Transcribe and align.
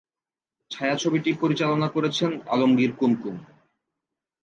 ছায়াছবিটি 0.71 1.31
পরিচালনা 1.41 1.87
করেছেন 1.87 2.31
আলমগীর 2.47 2.91
কুমকুম। 2.95 3.35